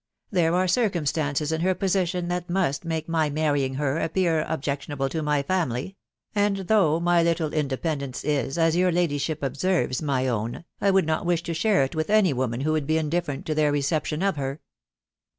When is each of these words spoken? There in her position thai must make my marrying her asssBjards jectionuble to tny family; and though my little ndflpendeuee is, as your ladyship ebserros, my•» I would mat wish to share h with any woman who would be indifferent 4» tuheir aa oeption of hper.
There 0.31 0.47
in 0.47 0.53
her 0.55 1.75
position 1.75 2.27
thai 2.29 2.43
must 2.47 2.83
make 2.85 3.07
my 3.07 3.29
marrying 3.29 3.75
her 3.75 3.97
asssBjards 3.99 4.59
jectionuble 4.59 5.11
to 5.11 5.21
tny 5.21 5.45
family; 5.45 5.95
and 6.33 6.57
though 6.57 6.99
my 6.99 7.21
little 7.21 7.51
ndflpendeuee 7.51 8.23
is, 8.25 8.57
as 8.57 8.75
your 8.75 8.91
ladyship 8.91 9.41
ebserros, 9.41 10.01
my•» 10.01 10.23
I 10.81 10.89
would 10.89 11.05
mat 11.05 11.23
wish 11.27 11.43
to 11.43 11.53
share 11.53 11.83
h 11.83 11.93
with 11.93 12.09
any 12.09 12.33
woman 12.33 12.61
who 12.61 12.71
would 12.71 12.87
be 12.87 12.97
indifferent 12.97 13.45
4» 13.45 13.53
tuheir 13.53 13.67
aa 13.67 13.73
oeption 13.99 14.27
of 14.27 14.37
hper. 14.37 14.57